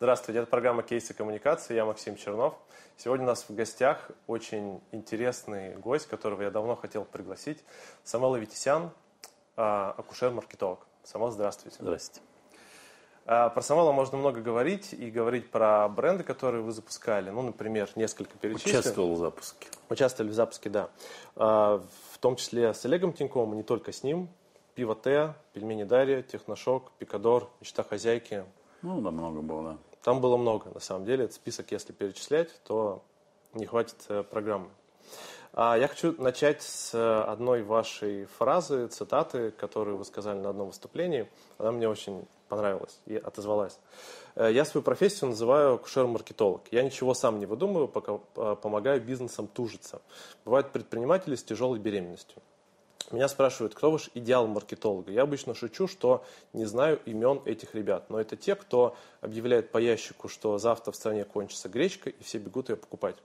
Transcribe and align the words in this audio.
Здравствуйте, 0.00 0.38
это 0.38 0.48
программа 0.48 0.84
«Кейсы 0.84 1.12
коммуникации», 1.12 1.74
я 1.74 1.84
Максим 1.84 2.14
Чернов. 2.14 2.54
Сегодня 2.96 3.24
у 3.24 3.30
нас 3.30 3.46
в 3.48 3.52
гостях 3.52 4.12
очень 4.28 4.80
интересный 4.92 5.74
гость, 5.74 6.06
которого 6.06 6.42
я 6.42 6.52
давно 6.52 6.76
хотел 6.76 7.04
пригласить, 7.04 7.64
Самел 8.04 8.36
Витисян, 8.36 8.92
а, 9.56 9.92
акушер-маркетолог. 9.98 10.86
Самел, 11.02 11.32
здравствуйте. 11.32 11.78
Здравствуйте. 11.80 12.20
А, 13.26 13.48
про 13.48 13.60
Самела 13.60 13.90
можно 13.90 14.18
много 14.18 14.40
говорить 14.40 14.92
и 14.92 15.10
говорить 15.10 15.50
про 15.50 15.88
бренды, 15.88 16.22
которые 16.22 16.62
вы 16.62 16.70
запускали. 16.70 17.30
Ну, 17.30 17.42
например, 17.42 17.90
несколько 17.96 18.38
перечислим. 18.38 18.78
Участвовал 18.78 19.14
в 19.14 19.18
запуске. 19.18 19.66
Участвовали 19.88 20.30
в 20.30 20.34
запуске, 20.34 20.70
да. 20.70 20.90
А, 21.34 21.82
в 22.12 22.18
том 22.18 22.36
числе 22.36 22.72
с 22.72 22.84
Олегом 22.84 23.12
Тиньковым, 23.12 23.56
не 23.56 23.64
только 23.64 23.90
с 23.90 24.04
ним. 24.04 24.28
Пиво 24.76 24.94
Т, 24.94 25.34
пельмени 25.54 25.82
Дарья, 25.82 26.22
Техношок, 26.22 26.92
Пикадор, 26.98 27.50
Мечта 27.58 27.82
хозяйки. 27.82 28.44
Ну, 28.82 29.00
да, 29.00 29.10
много 29.10 29.40
было, 29.40 29.72
да. 29.72 29.78
Там 30.08 30.22
было 30.22 30.38
много, 30.38 30.70
на 30.72 30.80
самом 30.80 31.04
деле. 31.04 31.24
Этот 31.24 31.36
список, 31.36 31.70
если 31.70 31.92
перечислять, 31.92 32.48
то 32.64 33.02
не 33.52 33.66
хватит 33.66 33.96
э, 34.08 34.22
программы. 34.22 34.70
А 35.52 35.76
я 35.76 35.86
хочу 35.86 36.14
начать 36.16 36.62
с 36.62 36.94
э, 36.94 37.20
одной 37.30 37.62
вашей 37.62 38.24
фразы, 38.24 38.86
цитаты, 38.86 39.50
которую 39.50 39.98
вы 39.98 40.06
сказали 40.06 40.38
на 40.38 40.48
одном 40.48 40.68
выступлении. 40.68 41.28
Она 41.58 41.72
мне 41.72 41.90
очень 41.90 42.26
понравилась 42.48 42.98
и 43.04 43.16
отозвалась. 43.16 43.78
Э, 44.34 44.50
я 44.50 44.64
свою 44.64 44.82
профессию 44.82 45.28
называю 45.28 45.74
акушер-маркетолог. 45.74 46.62
Я 46.70 46.82
ничего 46.84 47.12
сам 47.12 47.38
не 47.38 47.44
выдумываю, 47.44 47.86
пока 47.86 48.16
помогаю 48.54 49.02
бизнесам 49.02 49.46
тужиться. 49.46 50.00
Бывают 50.46 50.72
предприниматели 50.72 51.34
с 51.34 51.44
тяжелой 51.44 51.80
беременностью. 51.80 52.40
Меня 53.10 53.28
спрашивают, 53.28 53.74
кто 53.74 53.90
ваш 53.90 54.10
идеал 54.14 54.46
маркетолога? 54.46 55.10
Я 55.10 55.22
обычно 55.22 55.54
шучу, 55.54 55.88
что 55.88 56.24
не 56.52 56.66
знаю 56.66 57.00
имен 57.06 57.40
этих 57.46 57.74
ребят, 57.74 58.10
но 58.10 58.20
это 58.20 58.36
те, 58.36 58.54
кто 58.54 58.96
объявляет 59.22 59.70
по 59.70 59.78
ящику, 59.78 60.28
что 60.28 60.58
завтра 60.58 60.92
в 60.92 60.96
стране 60.96 61.24
кончится 61.24 61.68
гречка, 61.68 62.10
и 62.10 62.22
все 62.22 62.38
бегут 62.38 62.68
ее 62.68 62.76
покупать. 62.76 63.16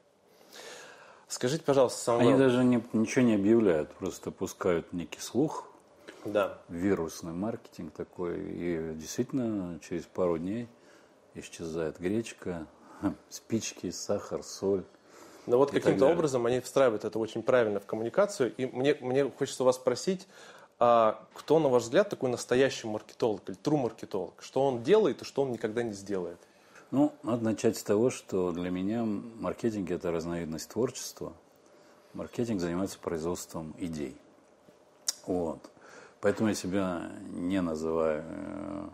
Скажите, 1.27 1.63
пожалуйста, 1.63 1.99
Самвел. 1.99 2.29
Они 2.29 2.37
даже 2.37 2.63
не, 2.63 2.83
ничего 2.93 3.25
не 3.25 3.35
объявляют, 3.35 3.91
просто 3.95 4.31
пускают 4.31 4.93
некий 4.93 5.19
слух. 5.19 5.67
Да. 6.25 6.59
Вирусный 6.69 7.33
маркетинг 7.33 7.91
такой. 7.93 8.39
И 8.39 8.93
действительно, 8.95 9.79
через 9.79 10.05
пару 10.05 10.37
дней 10.37 10.69
исчезает 11.33 11.99
гречка, 11.99 12.67
спички, 13.29 13.89
сахар, 13.91 14.43
соль. 14.43 14.85
Но 15.45 15.57
вот 15.57 15.71
каким-то 15.71 16.07
образом 16.07 16.45
они 16.45 16.59
встраивают 16.59 17.03
это 17.05 17.19
очень 17.19 17.43
правильно 17.43 17.79
в 17.79 17.85
коммуникацию. 17.85 18.53
И 18.55 18.65
мне, 18.65 18.95
мне 19.01 19.29
хочется 19.29 19.63
вас 19.63 19.75
спросить, 19.75 20.27
а 20.79 21.23
кто, 21.33 21.59
на 21.59 21.69
ваш 21.69 21.83
взгляд, 21.83 22.09
такой 22.09 22.29
настоящий 22.29 22.87
маркетолог 22.87 23.41
или 23.47 23.57
true 23.57 23.77
маркетолог? 23.77 24.33
Что 24.41 24.65
он 24.65 24.83
делает 24.83 25.21
и 25.21 25.25
что 25.25 25.43
он 25.43 25.51
никогда 25.51 25.83
не 25.83 25.93
сделает? 25.93 26.37
Ну, 26.91 27.11
надо 27.23 27.43
начать 27.43 27.77
с 27.77 27.83
того, 27.83 28.09
что 28.09 28.51
для 28.51 28.69
меня 28.69 29.03
маркетинг– 29.03 29.89
это 29.91 30.11
разновидность 30.11 30.69
творчества. 30.69 31.33
Маркетинг 32.13 32.61
занимается 32.61 32.99
производством 32.99 33.73
идей. 33.79 34.15
Вот. 35.25 35.59
Поэтому 36.21 36.49
я 36.49 36.55
себя 36.55 37.11
не 37.31 37.61
называю 37.61 38.23
э, 38.25 38.89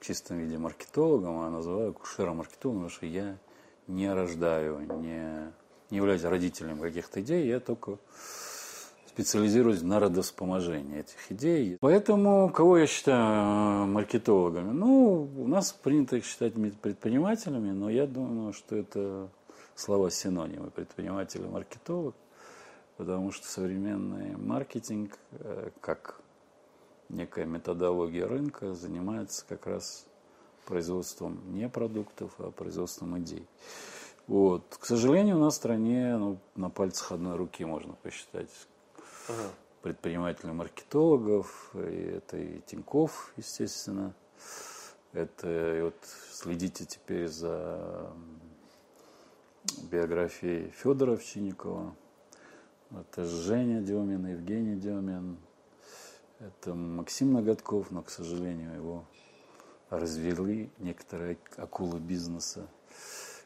в 0.00 0.04
чистом 0.04 0.38
виде 0.38 0.56
маркетологом, 0.58 1.40
а 1.40 1.50
называю 1.50 1.92
кушером 1.92 2.38
маркетологом, 2.38 2.84
потому 2.84 2.96
что 2.96 3.06
я 3.06 3.36
не 3.86 4.12
рождаю, 4.12 4.80
не, 5.00 5.52
не 5.90 5.96
являюсь 5.96 6.24
родителем 6.24 6.80
каких-то 6.80 7.20
идей, 7.20 7.46
я 7.46 7.60
только 7.60 7.98
специализируюсь 9.12 9.82
на 9.82 10.00
родоспоможении 10.00 11.00
этих 11.00 11.30
идей. 11.30 11.76
Поэтому 11.80 12.48
кого 12.50 12.78
я 12.78 12.86
считаю 12.86 13.84
э, 13.84 13.86
маркетологами? 13.86 14.72
Ну, 14.72 15.28
у 15.36 15.46
нас 15.46 15.72
принято 15.72 16.16
их 16.16 16.24
считать 16.24 16.54
предпринимателями, 16.80 17.72
но 17.72 17.90
я 17.90 18.06
думаю, 18.06 18.54
что 18.54 18.74
это 18.74 19.28
слова 19.74 20.10
синонимы 20.10 20.70
предприниматель 20.70 21.42
и 21.42 21.48
маркетолог, 21.48 22.14
потому 22.96 23.32
что 23.32 23.46
современный 23.46 24.36
маркетинг, 24.36 25.18
э, 25.32 25.70
как 25.80 26.20
некая 27.10 27.44
методология 27.44 28.26
рынка, 28.26 28.72
занимается 28.72 29.44
как 29.46 29.66
раз 29.66 30.06
производством 30.66 31.40
не 31.52 31.68
продуктов, 31.68 32.32
а 32.38 32.50
производством 32.50 33.18
идей. 33.18 33.46
Вот. 34.26 34.62
К 34.78 34.84
сожалению, 34.84 35.36
у 35.36 35.40
нас 35.40 35.54
в 35.54 35.56
стране 35.56 36.16
ну, 36.16 36.38
на 36.54 36.70
пальцах 36.70 37.12
одной 37.12 37.36
руки 37.36 37.64
можно 37.64 37.94
посчитать 38.02 38.50
ага. 39.28 39.50
предпринимателей 39.82 40.52
маркетологов. 40.52 41.70
И 41.74 42.14
это 42.16 42.36
и 42.36 42.60
Тиньков, 42.60 43.32
естественно. 43.36 44.14
Это 45.12 45.76
и 45.76 45.82
вот 45.82 45.96
следите 46.32 46.86
теперь 46.86 47.28
за 47.28 48.10
биографией 49.90 50.70
Федора 50.70 51.14
Овчинникова. 51.14 51.94
Это 52.90 53.24
Женя 53.24 53.80
Демин, 53.80 54.26
Евгений 54.26 54.76
Демин. 54.76 55.38
Это 56.38 56.74
Максим 56.74 57.32
Ноготков, 57.32 57.90
но, 57.90 58.02
к 58.02 58.10
сожалению, 58.10 58.74
его 58.74 59.04
развели 59.98 60.70
некоторые 60.78 61.38
акулы 61.56 62.00
бизнеса. 62.00 62.66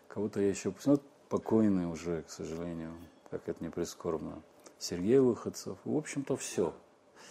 Кого-то 0.09 0.41
я 0.41 0.49
еще... 0.49 0.73
Ну, 0.85 1.01
покойный 1.29 1.87
уже, 1.87 2.23
к 2.23 2.31
сожалению, 2.31 2.93
как 3.31 3.49
это 3.49 3.63
не 3.63 3.71
прискорбно. 3.71 4.43
Сергей 4.79 5.19
Выходцев. 5.19 5.77
В 5.85 5.97
общем-то, 5.97 6.37
все. 6.37 6.73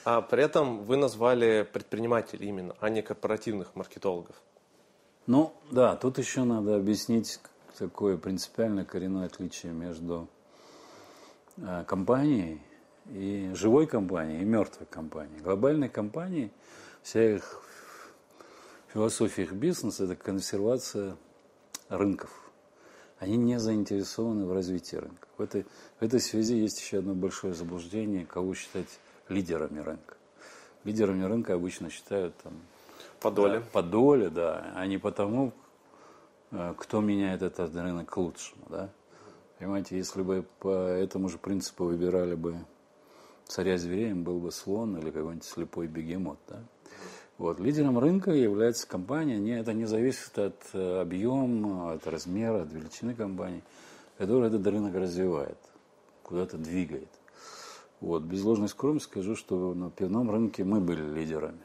А 0.04 0.22
при 0.22 0.44
этом 0.44 0.84
вы 0.84 0.98
назвали 0.98 1.64
предпринимателей 1.64 2.50
именно, 2.50 2.76
а 2.80 2.90
не 2.90 3.02
корпоративных 3.02 3.76
маркетологов. 3.76 4.36
Ну, 5.28 5.54
да, 5.72 5.96
тут 5.96 6.18
еще 6.18 6.44
надо 6.44 6.76
объяснить 6.76 7.40
такое 7.78 8.18
принципиальное 8.18 8.86
коренное 8.86 9.26
отличие 9.26 9.72
между 9.72 10.28
э, 11.58 11.84
компанией 11.88 12.62
и 13.08 13.52
живой 13.56 13.88
компанией 13.88 14.42
и 14.42 14.46
мертвой 14.46 14.88
компанией. 14.88 15.40
Глобальные 15.40 15.90
компании, 15.90 16.52
вся 17.02 17.36
их 17.36 17.65
философия 18.96 19.44
их 19.44 19.52
бизнеса– 19.52 20.04
это 20.06 20.16
консервация 20.16 21.18
рынков. 21.90 22.32
Они 23.20 23.36
не 23.36 23.60
заинтересованы 23.60 24.46
в 24.46 24.54
развитии 24.54 24.96
рынка. 24.96 25.28
В 25.38 25.42
этой, 25.42 25.66
в 26.00 26.02
этой 26.02 26.22
связи 26.22 26.56
есть 26.56 26.80
еще 26.80 27.00
одно 27.00 27.14
большое 27.14 27.54
заблуждение, 27.54 28.26
кого 28.26 28.54
считать 28.54 28.88
лидерами 29.28 29.80
рынка. 29.80 30.16
Лидерами 30.86 31.24
рынка 31.24 31.56
обычно 31.56 31.90
считают 31.90 32.38
там, 32.38 32.54
по 33.20 33.32
доле. 33.32 33.60
Да, 33.60 33.66
по 33.74 33.84
доле, 33.84 34.30
да, 34.30 34.72
а 34.76 34.88
не 34.88 34.98
потому, 34.98 35.52
э, 36.52 36.74
кто 36.78 37.02
меняет 37.02 37.42
этот 37.42 37.76
рынок 37.76 38.10
к 38.10 38.16
лучшему. 38.16 38.66
Да? 38.70 38.90
Понимаете, 39.60 39.98
если 39.98 40.22
бы 40.22 40.46
по 40.60 40.88
этому 40.88 41.28
же 41.28 41.38
принципу 41.38 41.84
выбирали 41.84 42.36
бы 42.36 42.56
царя 43.46 43.78
звереем, 43.78 44.24
был 44.24 44.40
бы 44.40 44.54
слон 44.54 44.96
или 44.98 45.12
какой-нибудь 45.12 45.44
слепой 45.44 45.88
бегемот. 45.88 46.40
Да? 46.48 46.64
Вот. 47.38 47.60
Лидером 47.60 48.00
рынка 48.00 48.32
является 48.32 48.88
компания, 48.88 49.38
не, 49.38 49.60
это 49.60 49.74
не 49.74 49.86
зависит 49.86 50.38
от 50.40 50.56
э, 50.74 51.02
объема, 51.02 51.94
от 51.94 52.08
размера, 52.08 52.62
от 52.62 52.72
величины 52.72 53.14
компании, 53.14 53.62
которая 54.18 54.50
этот 54.50 54.66
рынок 54.66 54.96
развивает, 54.96 55.58
куда-то 56.24 56.58
двигает. 56.58 57.10
Вот. 58.00 58.24
Без 58.24 58.44
ложной 58.44 58.70
скромности 58.70 59.10
скажу, 59.10 59.36
что 59.36 59.74
на 59.74 59.90
пивном 59.92 60.32
рынке 60.32 60.64
мы 60.64 60.80
были 60.80 61.02
лидерами. 61.02 61.60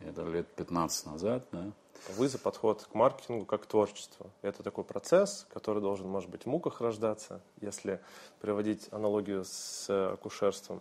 Это 0.00 0.28
лет 0.28 0.46
15 0.48 1.06
назад, 1.06 1.46
да. 1.52 1.72
Вы 2.16 2.28
за 2.28 2.38
подход 2.38 2.86
к 2.90 2.94
маркетингу 2.94 3.44
как 3.44 3.62
к 3.62 3.66
творчеству. 3.66 4.30
Это 4.42 4.62
такой 4.62 4.84
процесс, 4.84 5.46
который 5.52 5.82
должен, 5.82 6.08
может 6.08 6.30
быть, 6.30 6.44
в 6.44 6.46
муках 6.46 6.80
рождаться, 6.80 7.40
если 7.60 8.00
приводить 8.40 8.88
аналогию 8.92 9.44
с 9.44 9.86
э, 9.88 10.12
акушерством. 10.12 10.80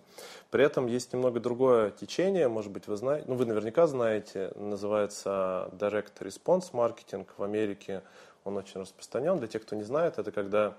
При 0.51 0.63
этом 0.63 0.87
есть 0.87 1.13
немного 1.13 1.39
другое 1.39 1.91
течение, 1.91 2.47
может 2.47 2.71
быть, 2.71 2.87
вы 2.87 2.95
знаете, 2.95 3.25
ну, 3.27 3.35
вы 3.35 3.45
наверняка 3.45 3.87
знаете, 3.87 4.51
называется 4.55 5.69
Direct 5.73 6.13
Response 6.19 6.71
Marketing 6.71 7.27
в 7.37 7.43
Америке. 7.43 8.03
Он 8.43 8.57
очень 8.57 8.81
распространен. 8.81 9.37
Для 9.39 9.47
тех, 9.47 9.63
кто 9.63 9.75
не 9.75 9.83
знает, 9.83 10.19
это 10.19 10.31
когда 10.31 10.75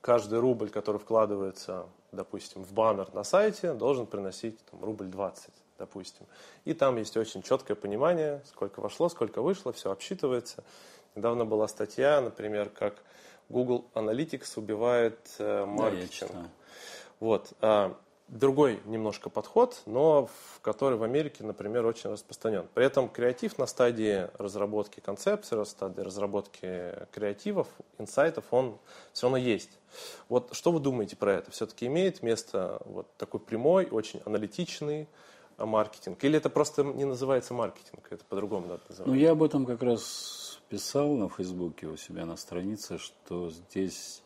каждый 0.00 0.40
рубль, 0.40 0.70
который 0.70 0.98
вкладывается, 0.98 1.86
допустим, 2.12 2.64
в 2.64 2.72
баннер 2.72 3.12
на 3.14 3.22
сайте, 3.22 3.72
должен 3.72 4.06
приносить 4.06 4.58
там, 4.66 4.84
рубль 4.84 5.06
20 5.06 5.59
допустим. 5.80 6.26
И 6.64 6.74
там 6.74 6.96
есть 6.98 7.16
очень 7.16 7.42
четкое 7.42 7.74
понимание, 7.74 8.42
сколько 8.44 8.80
вошло, 8.80 9.08
сколько 9.08 9.42
вышло, 9.42 9.72
все 9.72 9.90
обсчитывается. 9.90 10.62
Недавно 11.16 11.44
была 11.44 11.66
статья, 11.66 12.20
например, 12.20 12.68
как 12.68 13.02
Google 13.48 13.86
Analytics 13.94 14.52
убивает 14.56 15.18
э, 15.38 15.64
маркетинг. 15.64 16.30
Да, 16.32 16.48
вот. 17.18 17.52
А, 17.60 17.96
другой 18.30 18.80
немножко 18.84 19.28
подход, 19.28 19.82
но 19.86 20.26
в 20.26 20.60
который 20.60 20.96
в 20.96 21.02
Америке, 21.02 21.42
например, 21.42 21.84
очень 21.84 22.10
распространен. 22.10 22.68
При 22.74 22.84
этом 22.84 23.08
креатив 23.08 23.58
на 23.58 23.66
стадии 23.66 24.28
разработки 24.38 25.00
концепции, 25.00 25.56
на 25.56 25.64
стадии 25.64 26.00
разработки 26.00 26.94
креативов, 27.12 27.66
инсайтов, 27.98 28.44
он 28.50 28.78
все 29.12 29.26
равно 29.26 29.38
есть. 29.38 29.78
Вот 30.28 30.50
что 30.52 30.70
вы 30.70 30.80
думаете 30.80 31.16
про 31.16 31.34
это? 31.34 31.50
Все-таки 31.50 31.86
имеет 31.86 32.22
место 32.22 32.80
вот 32.84 33.08
такой 33.16 33.40
прямой, 33.40 33.88
очень 33.90 34.22
аналитичный, 34.24 35.08
маркетинг? 35.66 36.22
Или 36.24 36.38
это 36.38 36.50
просто 36.50 36.82
не 36.82 37.04
называется 37.04 37.54
маркетинг, 37.54 38.06
это 38.10 38.24
по-другому 38.24 38.66
надо 38.66 38.82
называть? 38.88 39.06
Ну, 39.08 39.14
я 39.14 39.32
об 39.32 39.42
этом 39.42 39.66
как 39.66 39.82
раз 39.82 40.60
писал 40.68 41.16
на 41.16 41.28
Фейсбуке 41.28 41.88
у 41.88 41.96
себя 41.96 42.24
на 42.24 42.36
странице, 42.36 42.98
что 42.98 43.50
здесь 43.50 44.22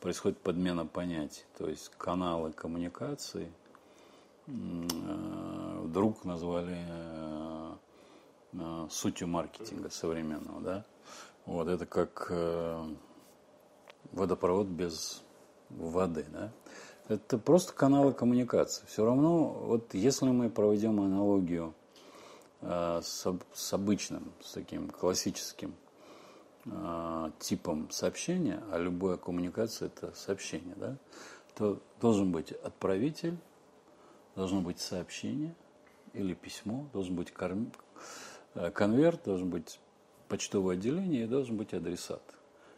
происходит 0.00 0.38
подмена 0.38 0.86
понятий. 0.86 1.44
То 1.56 1.68
есть 1.68 1.90
каналы 1.96 2.52
коммуникации 2.52 3.50
э, 4.46 4.50
вдруг 5.82 6.24
назвали 6.24 6.76
э, 6.78 7.74
э, 8.52 8.86
сутью 8.90 9.28
маркетинга 9.28 9.88
современного. 9.90 10.60
Да? 10.60 10.84
Вот, 11.46 11.68
это 11.68 11.86
как 11.86 12.30
водопровод 14.12 14.66
без 14.66 15.22
воды. 15.70 16.26
Да? 16.30 16.52
Это 17.08 17.36
просто 17.36 17.74
каналы 17.74 18.12
коммуникации. 18.12 18.84
Все 18.86 19.04
равно, 19.04 19.48
вот 19.48 19.92
если 19.94 20.26
мы 20.26 20.48
проведем 20.48 21.00
аналогию 21.00 21.74
с, 22.62 23.26
с 23.52 23.72
обычным, 23.72 24.32
с 24.40 24.52
таким 24.52 24.88
классическим 24.88 25.74
э, 26.64 27.30
типом 27.38 27.90
сообщения, 27.90 28.62
а 28.72 28.78
любая 28.78 29.18
коммуникация 29.18 29.86
это 29.86 30.14
сообщение, 30.14 30.74
да, 30.76 30.96
то 31.54 31.80
должен 32.00 32.32
быть 32.32 32.52
отправитель, 32.52 33.36
должно 34.34 34.62
быть 34.62 34.80
сообщение 34.80 35.54
или 36.14 36.32
письмо, 36.32 36.86
должен 36.92 37.16
быть 37.16 37.30
корм... 37.32 37.70
Э, 38.54 38.70
конверт, 38.70 39.24
должен 39.24 39.50
быть 39.50 39.78
почтовое 40.28 40.76
отделение 40.76 41.24
и 41.24 41.26
должен 41.26 41.58
быть 41.58 41.74
адресат. 41.74 42.22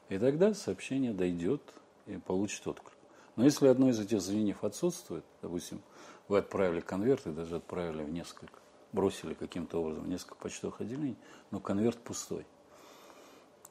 И 0.09 0.19
тогда 0.19 0.53
сообщение 0.53 1.13
дойдет 1.13 1.63
и 2.07 2.17
получит 2.17 2.67
отклик. 2.67 2.96
Но 3.37 3.45
если 3.45 3.69
одно 3.69 3.91
из 3.91 4.01
этих 4.01 4.21
звеньев 4.21 4.65
отсутствует, 4.65 5.25
допустим, 5.43 5.83
вы 6.29 6.39
отправили 6.39 6.81
конверт 6.81 7.27
и 7.27 7.31
даже 7.31 7.57
отправили 7.57 8.03
в 8.03 8.11
несколько, 8.11 8.59
бросили 8.93 9.35
каким-то 9.35 9.81
образом 9.81 10.09
несколько 10.09 10.37
почтовых 10.37 10.81
отделений, 10.81 11.19
но 11.51 11.61
конверт 11.61 11.99
пустой. 11.99 12.47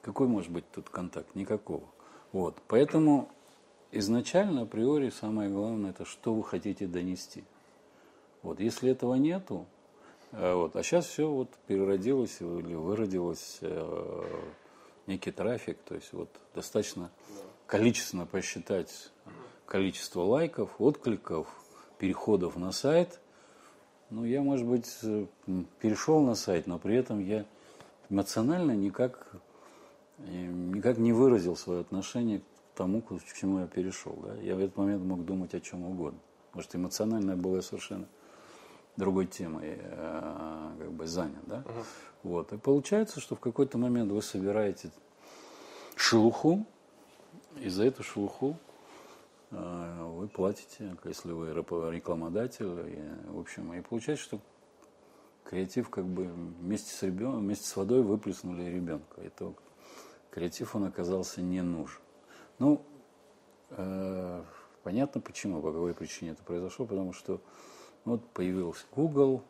Какой 0.01 0.27
может 0.27 0.51
быть 0.51 0.69
тут 0.71 0.89
контакт? 0.89 1.33
Никакого. 1.33 1.83
Вот. 2.31 2.61
Поэтому 2.67 3.27
изначально, 3.91 4.61
априори, 4.61 5.09
самое 5.09 5.49
главное, 5.49 5.89
это 5.89 6.05
что 6.05 6.35
вы 6.35 6.43
хотите 6.43 6.85
донести. 6.85 7.43
Вот. 8.43 8.59
Если 8.59 8.91
этого 8.91 9.15
нету, 9.15 9.65
э, 10.31 10.53
вот, 10.53 10.75
а 10.75 10.83
сейчас 10.83 11.07
все 11.07 11.27
вот 11.27 11.49
переродилось 11.65 12.39
или 12.39 12.75
выродилось 12.75 13.57
э, 13.61 14.23
некий 15.07 15.31
трафик, 15.31 15.79
то 15.85 15.95
есть 15.95 16.13
вот 16.13 16.29
достаточно 16.53 17.09
количественно 17.65 18.27
посчитать 18.27 19.11
количество 19.65 20.21
лайков, 20.21 20.69
откликов, 20.79 21.47
переходов 21.97 22.55
на 22.55 22.71
сайт. 22.71 23.19
Ну, 24.09 24.23
я, 24.23 24.41
может 24.41 24.67
быть, 24.67 24.87
э, 25.03 25.25
перешел 25.79 26.21
на 26.21 26.35
сайт, 26.35 26.67
но 26.67 26.77
при 26.77 26.95
этом 26.95 27.19
я 27.19 27.45
эмоционально 28.09 28.71
никак 28.71 29.41
никак 30.17 30.97
не 30.97 31.13
выразил 31.13 31.55
свое 31.55 31.81
отношение 31.81 32.39
к 32.39 32.43
тому, 32.75 33.01
к 33.01 33.19
чему 33.33 33.59
я 33.59 33.67
перешел. 33.67 34.17
Да? 34.23 34.35
Я 34.41 34.55
в 34.55 34.59
этот 34.59 34.77
момент 34.77 35.03
мог 35.03 35.25
думать 35.25 35.53
о 35.53 35.59
чем 35.59 35.85
угодно. 35.85 36.19
Может, 36.53 36.75
эмоционально 36.75 37.35
было 37.35 37.61
совершенно 37.61 38.07
другой 38.95 39.27
темой 39.27 39.77
э, 39.77 40.71
как 40.79 40.91
бы 40.91 41.05
занят. 41.05 41.43
Да? 41.45 41.63
Uh-huh. 41.65 41.85
Вот. 42.23 42.53
И 42.53 42.57
получается, 42.57 43.19
что 43.19 43.35
в 43.35 43.39
какой-то 43.39 43.77
момент 43.77 44.11
вы 44.11 44.21
собираете 44.21 44.89
шелуху, 45.95 46.65
и 47.59 47.69
за 47.69 47.85
эту 47.85 48.03
шелуху 48.03 48.51
э, 48.51 48.74
вы 49.55 50.27
платите, 50.27 50.95
если 51.03 51.31
вы 51.31 51.53
рекламодатель. 51.53 52.65
И, 52.65 53.29
в 53.31 53.39
общем, 53.39 53.73
и 53.73 53.81
получается, 53.81 54.25
что 54.25 54.39
креатив 55.43 55.89
как 55.89 56.05
бы 56.05 56.25
вместе 56.25 56.91
с 56.91 57.03
ребенком, 57.03 57.41
вместе 57.41 57.67
с 57.67 57.75
водой 57.75 58.01
выплеснули 58.01 58.63
ребенка. 58.63 59.21
Это 59.21 59.53
креатив 60.31 60.75
он 60.75 60.85
оказался 60.85 61.41
не 61.41 61.61
нужен. 61.61 62.01
Ну, 62.59 62.85
э, 63.69 64.43
понятно 64.83 65.21
почему, 65.21 65.61
по 65.61 65.71
какой 65.71 65.93
причине 65.93 66.31
это 66.31 66.43
произошло, 66.43 66.85
потому 66.85 67.13
что 67.13 67.41
вот 68.03 68.27
появился 68.31 68.85
Google, 68.95 69.43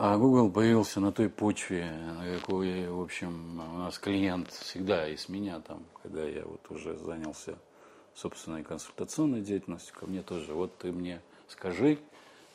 а 0.00 0.16
Google 0.16 0.50
появился 0.50 1.00
на 1.00 1.10
той 1.10 1.28
почве, 1.28 1.90
на 1.90 2.38
какой, 2.38 2.88
в 2.88 3.00
общем, 3.00 3.58
у 3.58 3.78
нас 3.78 3.98
клиент 3.98 4.50
всегда 4.52 5.08
из 5.08 5.28
меня 5.28 5.60
там, 5.60 5.84
когда 6.02 6.24
я 6.24 6.44
вот 6.44 6.70
уже 6.70 6.96
занялся 6.96 7.58
собственной 8.18 8.64
консультационной 8.64 9.40
деятельностью, 9.40 9.94
ко 9.94 10.06
мне 10.06 10.22
тоже, 10.22 10.52
вот 10.52 10.76
ты 10.78 10.90
мне 10.90 11.20
скажи, 11.48 11.98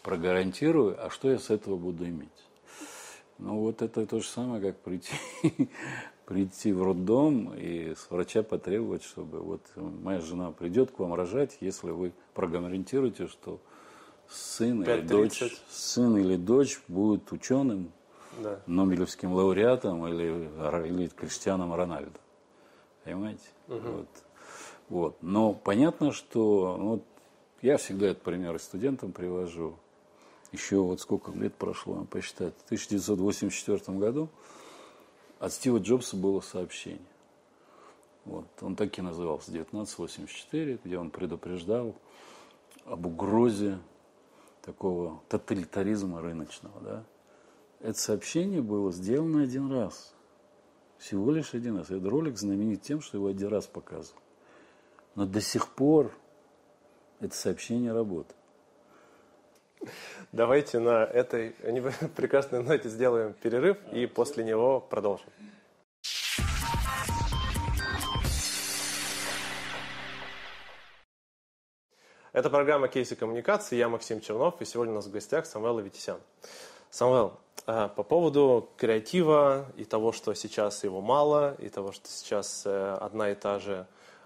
прогарантирую, 0.03 1.03
а 1.03 1.09
что 1.09 1.31
я 1.31 1.39
с 1.39 1.49
этого 1.49 1.77
буду 1.77 2.05
иметь. 2.05 2.29
Ну 3.39 3.59
вот 3.59 3.81
это 3.81 4.05
то 4.05 4.19
же 4.19 4.27
самое, 4.27 4.61
как 4.61 4.77
прийти 4.77 5.13
прийти 6.25 6.71
в 6.71 6.83
роддом 6.83 7.53
и 7.55 7.95
с 7.95 8.09
врача 8.09 8.43
потребовать, 8.43 9.03
чтобы 9.03 9.39
вот 9.39 9.61
моя 9.75 10.19
жена 10.19 10.51
придет 10.51 10.91
к 10.91 10.99
вам 10.99 11.13
рожать, 11.13 11.57
если 11.61 11.91
вы 11.91 12.13
прогарантируете, 12.33 13.27
что 13.27 13.59
сын 14.29 14.83
или, 14.83 15.01
дочь, 15.01 15.43
сын 15.69 16.17
или 16.17 16.35
дочь 16.35 16.81
будет 16.87 17.31
ученым, 17.31 17.91
да. 18.39 18.59
Нобелевским 18.65 19.31
лауреатом 19.31 20.07
или, 20.07 20.49
или 20.87 21.07
Криштианом 21.07 21.73
Рональдо. 21.73 22.19
Понимаете? 23.03 23.43
Угу. 23.67 23.79
Вот. 23.79 24.07
Вот. 24.89 25.17
Но 25.21 25.53
понятно, 25.53 26.11
что 26.11 26.77
ну, 26.77 26.89
вот, 26.89 27.03
я 27.61 27.77
всегда 27.77 28.07
этот 28.07 28.23
пример 28.23 28.59
студентам 28.59 29.11
привожу. 29.11 29.75
Еще 30.51 30.77
вот 30.77 31.01
сколько 31.01 31.31
лет 31.31 31.55
прошло, 31.55 32.05
посчитать. 32.09 32.53
В 32.59 32.65
1984 32.65 33.97
году 33.97 34.29
от 35.39 35.51
Стива 35.51 35.79
Джобса 35.79 36.15
было 36.15 36.41
сообщение. 36.41 36.99
Вот, 38.25 38.45
он 38.61 38.75
так 38.75 38.97
и 38.97 39.01
назывался 39.01 39.49
1984, 39.49 40.79
где 40.83 40.97
он 40.97 41.09
предупреждал 41.09 41.95
об 42.85 43.05
угрозе 43.05 43.79
такого 44.61 45.21
тоталитаризма 45.27 46.21
рыночного. 46.21 46.79
Да? 46.81 47.03
Это 47.81 47.99
сообщение 47.99 48.61
было 48.61 48.91
сделано 48.91 49.43
один 49.43 49.71
раз. 49.71 50.13
Всего 50.97 51.31
лишь 51.31 51.53
один 51.53 51.77
раз. 51.77 51.87
Этот 51.91 52.07
ролик 52.07 52.37
знаменит 52.37 52.81
тем, 52.81 53.01
что 53.01 53.17
его 53.17 53.27
один 53.27 53.49
раз 53.49 53.65
показывал. 53.67 54.21
Но 55.15 55.25
до 55.25 55.41
сих 55.41 55.69
пор 55.69 56.11
это 57.19 57.35
сообщение 57.35 57.93
работает. 57.93 58.35
Давайте 60.31 60.79
на 60.79 61.03
этой 61.03 61.51
прекрасной 62.15 62.63
ноте 62.63 62.89
сделаем 62.89 63.33
перерыв 63.33 63.77
и 63.91 64.07
после 64.07 64.43
него 64.43 64.79
продолжим. 64.79 65.27
Это 72.31 72.49
программа 72.49 72.87
«Кейсы 72.87 73.15
коммуникации». 73.15 73.75
Я 73.75 73.89
Максим 73.89 74.19
Чернов, 74.19 74.59
и 74.59 74.65
сегодня 74.65 74.93
у 74.93 74.95
нас 74.95 75.05
в 75.05 75.11
гостях 75.11 75.45
Самвел 75.45 75.77
Витисян. 75.77 76.19
Самвел, 76.89 77.39
а, 77.67 77.89
по 77.89 78.01
поводу 78.01 78.71
креатива 78.75 79.67
и 79.77 79.85
того, 79.85 80.11
что 80.11 80.33
сейчас 80.33 80.83
его 80.83 80.99
мало, 80.99 81.55
и 81.59 81.69
того, 81.69 81.91
что 81.91 82.07
сейчас 82.09 82.63
э, 82.65 82.97
одна 82.99 83.29
и 83.29 83.35
та 83.35 83.59
же 83.59 83.85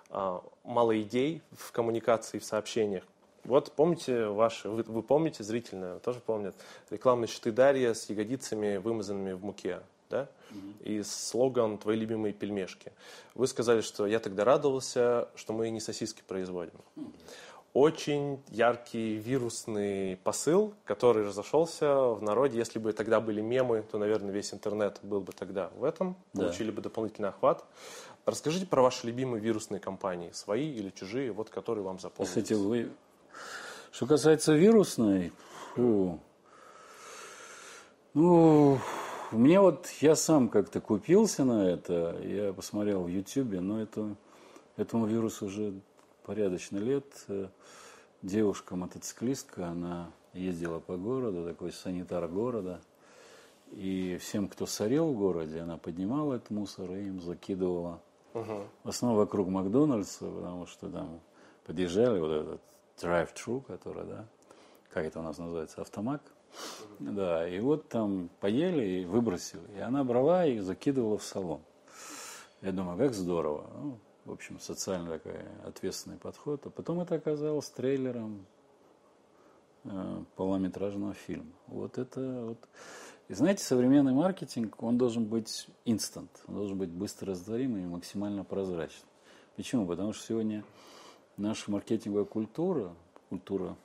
мало 0.10 1.02
идей 1.02 1.42
в 1.52 1.72
коммуникации, 1.72 2.40
в 2.40 2.46
сообщениях. 2.46 3.04
Вот 3.44 3.72
помните 3.72 4.28
ваши, 4.28 4.70
вы, 4.70 4.84
вы 4.84 5.02
помните, 5.02 5.44
зрительно 5.44 6.00
тоже 6.00 6.20
помнят, 6.20 6.56
рекламные 6.90 7.28
щиты 7.28 7.52
Дарья 7.52 7.94
с 7.94 8.10
ягодицами, 8.10 8.78
вымазанными 8.78 9.32
в 9.32 9.44
муке, 9.44 9.80
да? 10.10 10.28
Mm-hmm. 10.52 10.84
И 10.84 11.04
слоган 11.04 11.78
«Твои 11.78 11.98
любимые 11.98 12.34
пельмешки». 12.34 12.92
Вы 13.36 13.48
сказали, 13.48 13.82
что 13.82 14.06
я 14.06 14.20
тогда 14.20 14.44
радовался, 14.44 15.30
что 15.36 15.54
мы 15.54 15.70
не 15.70 15.80
сосиски 15.80 16.24
производим. 16.28 16.74
Mm-hmm. 16.96 17.12
Очень 17.74 18.42
яркий 18.50 19.18
вирусный 19.18 20.18
посыл, 20.24 20.74
который 20.84 21.26
разошелся 21.26 21.96
в 21.96 22.24
народе. 22.24 22.58
Если 22.58 22.80
бы 22.80 22.92
тогда 22.92 23.20
были 23.20 23.40
мемы, 23.40 23.84
то, 23.84 24.00
наверное, 24.00 24.32
весь 24.32 24.52
интернет 24.52 25.00
был 25.04 25.22
бы 25.22 25.32
тогда 25.32 25.70
в 25.76 25.84
этом, 25.84 26.16
да. 26.34 26.46
получили 26.46 26.72
бы 26.72 26.82
дополнительный 26.82 27.30
охват. 27.30 27.64
Расскажите 28.28 28.66
про 28.66 28.82
ваши 28.82 29.08
любимые 29.08 29.42
вирусные 29.42 29.80
компании, 29.80 30.32
свои 30.34 30.70
или 30.70 30.90
чужие, 30.90 31.32
вот 31.32 31.50
которые 31.50 31.86
вам 31.86 31.98
запомнились. 31.98 32.30
Кстати, 32.30 32.54
вы 32.54 32.92
что 33.90 34.06
касается 34.06 34.54
вирусной, 34.54 35.32
фу, 35.74 36.20
ну, 38.14 38.80
мне 39.32 39.62
вот, 39.62 39.88
я 40.02 40.18
сам 40.18 40.50
как-то 40.50 40.82
купился 40.82 41.46
на 41.46 41.70
это, 41.70 42.20
я 42.22 42.52
посмотрел 42.52 43.04
в 43.04 43.08
Ютьюбе, 43.08 43.62
но 43.62 43.82
это, 43.82 44.18
этому 44.76 45.06
вирусу 45.06 45.46
уже 45.46 45.74
порядочно 46.24 46.80
лет. 46.80 47.06
Девушка-мотоциклистка, 48.24 49.68
она 49.68 50.12
ездила 50.34 50.80
по 50.80 50.98
городу, 50.98 51.46
такой 51.46 51.72
санитар 51.72 52.28
города, 52.28 52.82
и 53.72 54.18
всем, 54.20 54.50
кто 54.50 54.66
сорел 54.66 55.14
в 55.14 55.18
городе, 55.18 55.62
она 55.62 55.78
поднимала 55.78 56.34
этот 56.34 56.50
мусор 56.50 56.92
и 56.92 57.08
им 57.08 57.22
закидывала. 57.22 58.02
Угу. 58.34 58.68
В 58.84 58.90
основном 58.90 59.18
вокруг 59.18 59.48
Макдональдса, 59.48 60.26
потому 60.26 60.66
что 60.66 60.90
там 60.90 61.22
подъезжали 61.66 62.20
вот 62.20 62.32
этот 62.32 62.62
drive-thru, 63.02 63.64
который, 63.64 64.06
да, 64.06 64.26
как 64.92 65.06
это 65.06 65.20
у 65.20 65.24
нас 65.24 65.38
называется, 65.38 65.82
автомат. 65.82 66.22
Да, 67.00 67.48
и 67.48 67.60
вот 67.60 67.88
там 67.90 68.30
поели 68.40 69.02
и 69.02 69.06
выбросили. 69.06 69.62
И 69.76 69.80
она 69.80 70.04
брала 70.04 70.46
и 70.46 70.60
закидывала 70.60 71.18
в 71.18 71.24
салон. 71.24 71.62
Я 72.62 72.72
думаю, 72.72 72.98
как 72.98 73.14
здорово. 73.14 73.70
Ну, 73.76 74.00
в 74.26 74.32
общем, 74.32 74.60
социально 74.60 75.20
такой 75.20 75.40
ответственный 75.66 76.18
подход. 76.18 76.66
А 76.66 76.70
потом 76.70 77.00
это 77.02 77.16
оказалось 77.16 77.70
трейлером 77.70 78.46
э, 79.84 80.24
полнометражного 80.36 81.14
фильма. 81.14 81.52
Вот 81.68 81.98
это 81.98 82.20
вот. 82.46 82.58
И 83.28 83.34
знаете, 83.34 83.62
современный 83.62 84.14
маркетинг, 84.14 84.82
он 84.82 84.98
должен 84.98 85.26
быть 85.26 85.68
инстант, 85.84 86.32
он 86.48 86.56
должен 86.56 86.78
быть 86.78 86.90
быстро 86.90 87.32
растворимый 87.32 87.84
и 87.84 87.86
максимально 87.86 88.46
прозрачным. 88.46 89.10
Почему? 89.58 89.86
Потому 89.86 90.14
что 90.14 90.26
сегодня 90.26 90.64
наша 91.36 91.70
маркетинговая 91.70 92.24
культура, 92.24 92.94
культура 93.30 93.76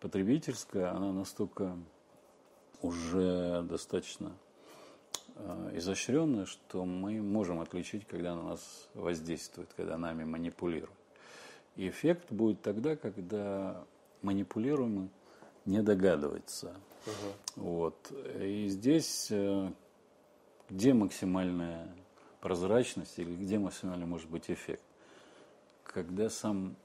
потребительская, 0.00 0.92
она 0.92 1.12
настолько 1.12 1.76
уже 2.80 3.62
достаточно 3.68 4.32
э, 5.34 5.72
изощренная, 5.74 6.46
что 6.46 6.86
мы 6.86 7.20
можем 7.20 7.60
отличить, 7.60 8.06
когда 8.06 8.34
на 8.34 8.44
нас 8.44 8.88
воздействует, 8.94 9.68
когда 9.76 9.98
нами 9.98 10.24
манипулирует. 10.24 10.90
И 11.76 11.88
эффект 11.88 12.32
будет 12.32 12.62
тогда, 12.62 12.96
когда 12.96 13.84
манипулируемый 14.22 15.10
не 15.66 15.82
догадывается. 15.82 16.74
Угу. 17.06 17.62
Вот. 17.62 18.12
И 18.40 18.68
здесь 18.68 19.28
э, 19.30 19.70
где 20.70 20.94
максимальная 20.94 21.88
прозрачность 22.40 23.18
или 23.18 23.34
где 23.34 23.58
максимально 23.58 24.06
может 24.06 24.28
быть 24.28 24.50
эффект? 24.50 24.82
Когда 25.84 26.30
сам 26.30 26.76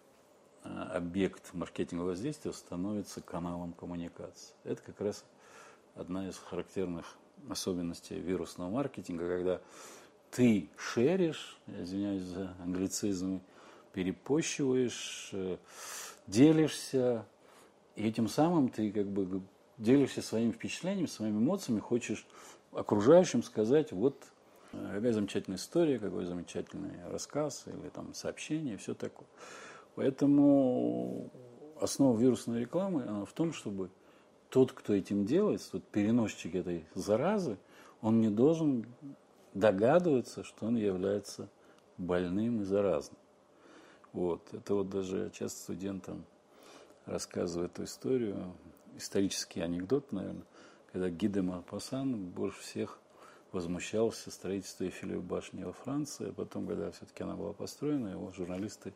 э, 0.63 0.69
объект 0.69 1.53
маркетингового 1.53 2.09
воздействия 2.09 2.53
становится 2.53 3.21
каналом 3.21 3.73
коммуникации. 3.73 4.53
Это 4.63 4.81
как 4.81 5.00
раз 5.01 5.23
одна 5.95 6.27
из 6.27 6.38
характерных 6.38 7.17
особенностей 7.50 8.19
вирусного 8.19 8.69
маркетинга, 8.69 9.27
когда 9.27 9.61
ты 10.29 10.69
шеришь, 10.77 11.57
извиняюсь 11.67 12.23
за 12.23 12.55
англицизмы, 12.63 13.41
перепощиваешь, 13.93 15.29
э, 15.33 15.57
делишься, 16.27 17.25
и 17.95 18.07
этим 18.07 18.27
самым 18.27 18.69
ты 18.69 18.91
как 18.91 19.07
бы 19.07 19.41
делишься 19.77 20.21
своими 20.21 20.51
впечатлениями, 20.51 21.07
своими 21.07 21.38
эмоциями, 21.38 21.79
хочешь 21.79 22.25
окружающим 22.71 23.43
сказать, 23.43 23.91
вот 23.91 24.15
э, 24.74 24.91
какая 24.93 25.13
замечательная 25.13 25.57
история, 25.57 26.00
какой 26.00 26.25
замечательный 26.25 26.98
рассказ 27.10 27.65
или 27.67 27.89
там 27.89 28.13
сообщение, 28.13 28.77
все 28.77 28.93
такое. 28.93 29.27
Поэтому 29.95 31.29
основа 31.79 32.17
вирусной 32.17 32.62
рекламы 32.62 33.03
она 33.03 33.25
в 33.25 33.33
том, 33.33 33.53
чтобы 33.53 33.89
тот, 34.50 34.71
кто 34.71 34.93
этим 34.93 35.25
делает, 35.25 35.67
тот 35.71 35.83
переносчик 35.86 36.55
этой 36.55 36.86
заразы, 36.93 37.57
он 38.01 38.21
не 38.21 38.29
должен 38.29 38.86
догадываться, 39.53 40.43
что 40.43 40.67
он 40.67 40.75
является 40.75 41.50
больным 41.98 42.62
и 42.62 42.63
заразным. 42.63 43.17
Вот. 44.13 44.53
Это 44.53 44.75
вот 44.75 44.89
даже 44.89 45.31
часто 45.33 45.60
студентам 45.60 46.25
рассказываю 47.05 47.67
эту 47.67 47.84
историю, 47.84 48.53
исторический 48.98 49.62
анекдот, 49.62 50.12
наверное, 50.12 50.46
когда 50.91 51.10
Гиде 51.10 51.41
Марпасан 51.41 52.29
больше 52.29 52.62
всех 52.62 53.00
возмущался 53.51 54.31
строительством 54.31 54.88
Эйфелевой 54.88 55.22
башни 55.22 55.63
во 55.63 55.74
Франции, 55.74 56.29
а 56.29 56.34
потом, 56.34 56.67
когда 56.67 56.91
все-таки 56.91 57.24
она 57.24 57.36
была 57.36 57.53
построена, 57.53 58.10
его 58.10 58.31
журналисты 58.31 58.93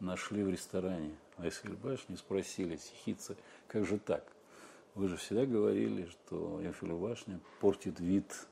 нашли 0.00 0.42
в 0.42 0.48
ресторане 0.48 1.16
Эйфелевой 1.38 1.78
башне 1.92 2.16
и 2.16 2.18
спросили, 2.18 2.76
сихицы, 2.76 3.36
как 3.68 3.86
же 3.86 3.98
так? 3.98 4.24
Вы 4.94 5.08
же 5.08 5.16
всегда 5.16 5.44
говорили, 5.44 6.06
что 6.06 6.60
Эйфелева 6.62 7.08
башня 7.08 7.40
портит 7.60 8.00
вид 8.00 8.46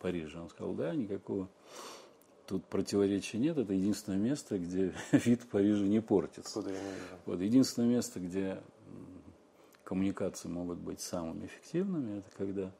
Парижа. 0.00 0.42
Он 0.42 0.50
сказал, 0.50 0.74
да, 0.74 0.94
никакого 0.94 1.48
тут 2.46 2.64
противоречия 2.66 3.38
нет. 3.38 3.58
Это 3.58 3.72
единственное 3.72 4.18
место, 4.18 4.58
где 4.58 4.92
вид 5.12 5.48
Парижа 5.50 5.84
не 5.84 6.00
портится. 6.00 6.54
Куда 6.54 6.70
я 6.70 6.78
не 6.78 6.90
вижу. 6.90 7.16
Вот 7.26 7.40
единственное 7.40 7.88
место, 7.88 8.20
где 8.20 8.60
коммуникации 9.84 10.48
могут 10.48 10.78
быть 10.78 11.00
самыми 11.00 11.46
эффективными, 11.46 12.18
это 12.18 12.30
когда 12.36 12.72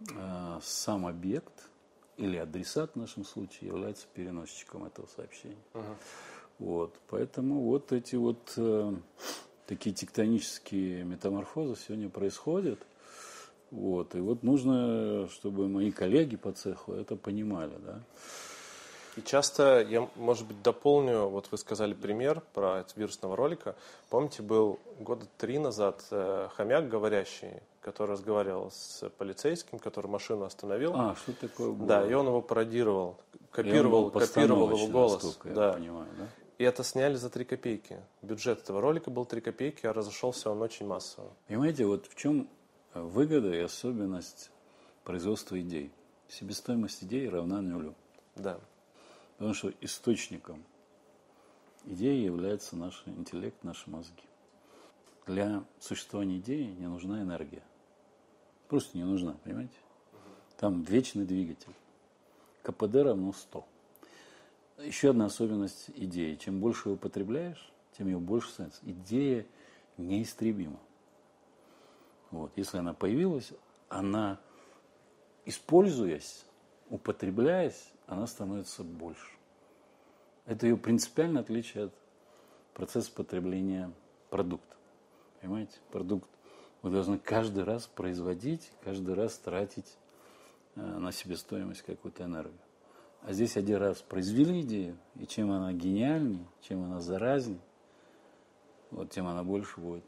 э, 0.00 0.60
сам 0.62 1.06
объект 1.06 1.68
или 2.16 2.36
адресат 2.36 2.92
в 2.94 2.96
нашем 2.96 3.24
случае 3.24 3.68
является 3.68 4.06
переносчиком 4.14 4.84
этого 4.84 5.06
сообщения. 5.14 5.56
Uh-huh. 5.74 5.96
Вот, 6.58 6.98
поэтому 7.08 7.60
вот 7.60 7.92
эти 7.92 8.16
вот 8.16 8.54
э, 8.56 8.94
такие 9.66 9.94
тектонические 9.94 11.04
метаморфозы 11.04 11.76
сегодня 11.76 12.08
происходят. 12.08 12.80
Вот. 13.70 14.14
И 14.14 14.20
вот 14.20 14.42
нужно, 14.42 15.28
чтобы 15.28 15.68
мои 15.68 15.90
коллеги 15.90 16.36
по 16.36 16.52
цеху 16.52 16.92
это 16.92 17.16
понимали. 17.16 17.74
Да? 17.84 18.00
И 19.16 19.22
часто, 19.22 19.80
я, 19.80 20.08
может 20.14 20.46
быть, 20.46 20.62
дополню, 20.62 21.28
вот 21.28 21.48
вы 21.50 21.56
сказали 21.56 21.94
пример 21.94 22.42
про 22.52 22.84
вирусного 22.96 23.34
ролика. 23.34 23.74
Помните, 24.10 24.42
был 24.42 24.78
года 25.00 25.26
три 25.38 25.58
назад 25.58 26.04
э, 26.10 26.48
хомяк 26.54 26.88
говорящий, 26.88 27.62
который 27.80 28.12
разговаривал 28.12 28.70
с 28.70 29.08
полицейским, 29.16 29.78
который 29.78 30.08
машину 30.08 30.44
остановил. 30.44 30.92
А, 30.94 31.16
что 31.16 31.32
такое 31.32 31.72
было? 31.72 31.88
Да, 31.88 32.06
и 32.06 32.12
он 32.12 32.26
его 32.26 32.42
пародировал, 32.42 33.18
копировал, 33.50 34.10
копировал 34.10 34.76
его 34.76 34.86
голос. 34.88 35.38
Да. 35.44 35.72
Понимаю, 35.72 36.08
да? 36.18 36.26
И 36.58 36.64
это 36.64 36.84
сняли 36.84 37.14
за 37.14 37.30
3 37.30 37.44
копейки. 37.46 37.98
Бюджет 38.20 38.60
этого 38.60 38.82
ролика 38.82 39.10
был 39.10 39.24
3 39.24 39.40
копейки, 39.40 39.86
а 39.86 39.94
разошелся 39.94 40.50
он 40.50 40.60
очень 40.60 40.86
массово. 40.86 41.30
Понимаете, 41.48 41.86
вот 41.86 42.06
в 42.06 42.14
чем 42.16 42.48
выгода 42.92 43.50
и 43.54 43.60
особенность 43.60 44.50
производства 45.04 45.58
идей? 45.58 45.90
Себестоимость 46.28 47.04
идеи 47.04 47.26
равна 47.28 47.62
нулю. 47.62 47.94
Да. 48.34 48.58
Потому 49.36 49.54
что 49.54 49.72
источником 49.80 50.64
идеи 51.84 52.24
является 52.24 52.76
наш 52.76 53.02
интеллект, 53.06 53.62
наши 53.62 53.88
мозги. 53.90 54.22
Для 55.26 55.64
существования 55.80 56.38
идеи 56.38 56.64
не 56.78 56.86
нужна 56.86 57.22
энергия. 57.22 57.62
Просто 58.68 58.96
не 58.96 59.04
нужна, 59.04 59.36
понимаете? 59.44 59.76
Там 60.56 60.82
вечный 60.82 61.24
двигатель. 61.24 61.72
КПД 62.62 62.96
равно 62.96 63.32
100. 63.32 63.66
Еще 64.78 65.10
одна 65.10 65.26
особенность 65.26 65.90
идеи. 65.94 66.36
Чем 66.36 66.60
больше 66.60 66.88
ее 66.88 66.94
употребляешь, 66.94 67.70
тем 67.96 68.06
ее 68.06 68.18
больше 68.18 68.50
становится. 68.50 68.80
Идея 68.84 69.46
неистребима. 69.96 70.78
Вот. 72.30 72.52
Если 72.56 72.78
она 72.78 72.92
появилась, 72.94 73.52
она, 73.88 74.40
используясь, 75.44 76.44
употребляясь, 76.90 77.92
она 78.06 78.26
становится 78.26 78.82
больше. 78.84 79.32
Это 80.46 80.66
ее 80.66 80.76
принципиальное 80.76 81.42
отличие 81.42 81.86
от 81.86 81.92
процесса 82.74 83.10
потребления 83.12 83.92
продукта. 84.30 84.76
Понимаете? 85.40 85.78
Продукт 85.90 86.28
вы 86.82 86.90
должны 86.90 87.18
каждый 87.18 87.64
раз 87.64 87.86
производить, 87.86 88.70
каждый 88.84 89.14
раз 89.14 89.36
тратить 89.38 89.98
э, 90.76 90.80
на 90.80 91.10
себестоимость 91.10 91.82
какую-то 91.82 92.24
энергию. 92.24 92.60
А 93.22 93.32
здесь 93.32 93.56
один 93.56 93.78
раз 93.78 94.02
произвели 94.02 94.60
идею, 94.60 94.96
и 95.16 95.26
чем 95.26 95.50
она 95.50 95.72
гениальнее, 95.72 96.46
чем 96.60 96.84
она 96.84 97.00
заразнее, 97.00 97.58
вот 98.92 99.10
тем 99.10 99.26
она 99.26 99.42
больше 99.42 99.80
будет 99.80 100.04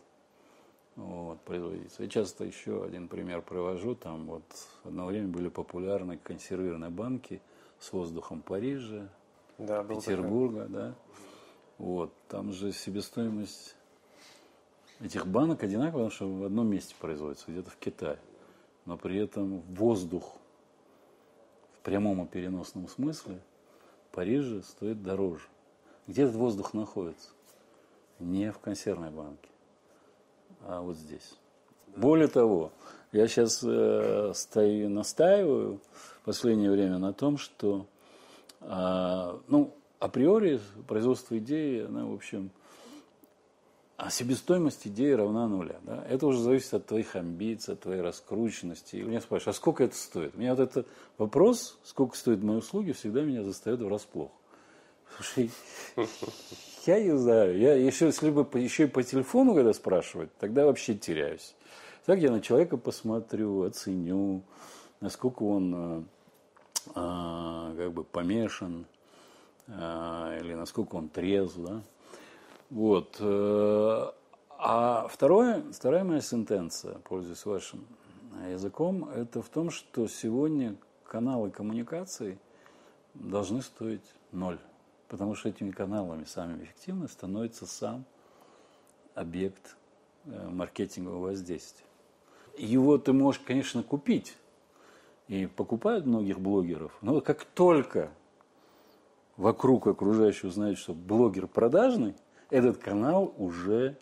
вот, 0.95 1.41
производиться. 1.41 2.03
Я 2.03 2.09
часто 2.09 2.45
еще 2.45 2.85
один 2.85 3.09
пример 3.09 3.43
привожу. 3.43 3.95
Там 3.95 4.27
вот 4.27 4.45
одно 4.85 5.07
время 5.07 5.29
были 5.29 5.49
популярны 5.49 6.17
консервированные 6.19 6.91
банки 6.91 7.41
с 7.81 7.93
воздухом 7.93 8.43
Парижа, 8.43 9.09
да, 9.59 9.85
Петербурга, 9.85 10.63
такой. 10.63 10.75
да. 10.75 10.95
Вот, 11.79 12.13
там 12.29 12.53
же 12.53 12.73
себестоимость 12.73 13.77
этих 15.01 15.27
банок 15.27 15.63
одинаковая, 15.63 16.09
потому 16.09 16.11
что 16.11 16.29
в 16.29 16.45
одном 16.45 16.69
месте 16.69 16.95
производится, 16.99 17.51
где-то 17.51 17.71
в 17.71 17.77
Китае. 17.77 18.19
Но 18.85 18.97
при 18.97 19.19
этом 19.19 19.61
воздух 19.61 20.35
в 21.75 21.81
прямом 21.85 22.25
и 22.25 22.27
переносном 22.27 22.89
смысле 22.89 23.41
в 24.11 24.15
Париже 24.15 24.63
стоит 24.63 25.03
дороже. 25.03 25.47
Где 26.07 26.23
этот 26.23 26.37
воздух 26.37 26.75
находится? 26.75 27.31
Не 28.19 28.51
в 28.51 28.59
консервной 28.59 29.11
банке, 29.11 29.49
а 30.63 30.81
вот 30.81 30.97
здесь. 30.97 31.39
Более 31.95 32.29
того, 32.29 32.73
я 33.13 33.29
сейчас 33.29 33.63
э, 33.65 34.33
стою, 34.35 34.89
настаиваю 34.89 35.81
в 36.21 36.25
последнее 36.25 36.71
время 36.71 36.99
на 36.99 37.13
том, 37.13 37.39
что 37.39 37.87
э, 38.61 39.39
ну, 39.49 39.75
априори 39.99 40.61
производство 40.87 41.39
идеи, 41.39 41.85
она, 41.87 42.05
в 42.05 42.15
общем, 42.15 42.51
а 43.97 44.11
себестоимость 44.11 44.87
идеи 44.87 45.13
равна 45.13 45.49
нуля. 45.49 45.81
Да? 45.83 46.05
Это 46.09 46.27
уже 46.29 46.41
зависит 46.41 46.73
от 46.73 46.87
твоих 46.87 47.17
амбиций, 47.17 47.75
от 47.75 47.81
твоей 47.81 48.01
раскрученности. 48.01 48.97
И 48.97 49.03
меня 49.03 49.21
спрашивают, 49.21 49.57
а 49.57 49.59
сколько 49.59 49.83
это 49.83 49.97
стоит? 49.97 50.37
У 50.37 50.39
меня 50.39 50.55
вот 50.55 50.63
этот 50.63 50.87
вопрос, 51.19 51.79
сколько 51.83 52.17
стоят 52.17 52.43
мои 52.43 52.59
услуги, 52.59 52.93
всегда 52.93 53.23
меня 53.23 53.43
застает 53.43 53.81
врасплох. 53.81 54.31
Слушай, 55.17 55.51
Я 56.87 57.03
не 57.03 57.17
знаю. 57.19 57.59
Я 57.59 57.75
еще, 57.75 58.07
если 58.07 58.31
бы 58.31 58.47
еще 58.59 58.85
и 58.85 58.87
по 58.87 59.03
телефону 59.03 59.55
когда 59.55 59.73
спрашивать, 59.73 60.31
тогда 60.39 60.65
вообще 60.65 60.95
теряюсь. 60.95 61.55
Так 62.09 62.21
я 62.21 62.31
на 62.31 62.41
человека 62.41 62.79
посмотрю, 62.79 63.65
оценю, 63.65 64.43
насколько 65.03 65.43
он 65.43 65.75
э, 65.75 66.03
э, 66.95 67.75
как 67.77 67.93
бы 67.93 68.03
помешан, 68.03 68.87
э, 69.67 70.39
или 70.41 70.55
насколько 70.55 70.95
он 70.95 71.11
трезв, 71.11 71.59
да. 71.59 71.83
Вот. 72.71 73.19
Э, 73.21 74.07
а 74.57 75.07
второе, 75.09 75.63
вторая 75.71 76.03
моя 76.03 76.23
сентенция, 76.23 76.95
пользуясь 77.01 77.45
вашим 77.45 77.85
языком, 78.51 79.11
это 79.11 79.43
в 79.43 79.51
том, 79.51 79.69
что 79.69 80.09
сегодня 80.09 80.77
каналы 81.05 81.51
коммуникации 81.51 82.39
должны 83.13 83.61
стоить 83.61 84.15
ноль. 84.33 84.59
Потому 85.09 85.35
что 85.35 85.51
этими 85.51 85.73
каналами 85.73 86.25
самыми 86.25 86.65
эффективными 86.65 87.09
становится 87.09 87.67
сам 87.67 88.07
объект 89.15 89.77
э, 90.25 90.49
маркетингового 90.49 91.27
воздействия. 91.27 91.88
Его 92.59 92.99
ты 92.99 93.13
можешь, 93.13 93.41
конечно, 93.45 93.83
купить. 93.83 94.37
И 95.29 95.47
покупают 95.47 96.07
многих 96.07 96.41
блогеров. 96.41 96.97
Но 97.03 97.21
как 97.21 97.45
только 97.45 98.11
вокруг 99.37 99.87
окружающего 99.87 100.51
знают, 100.51 100.79
что 100.79 100.95
блогер 100.95 101.47
продажный, 101.47 102.15
этот 102.51 102.79
канал 102.79 103.35
уже 103.37 103.97